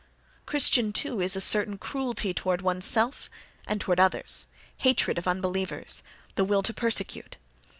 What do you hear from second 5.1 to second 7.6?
of unbelievers; the will to persecute.